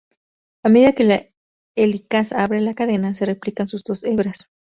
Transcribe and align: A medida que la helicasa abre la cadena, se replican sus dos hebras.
A 0.63 0.67
medida 0.69 0.93
que 0.93 1.03
la 1.03 1.27
helicasa 1.75 2.41
abre 2.43 2.59
la 2.59 2.73
cadena, 2.73 3.13
se 3.13 3.27
replican 3.27 3.67
sus 3.67 3.83
dos 3.83 4.03
hebras. 4.03 4.49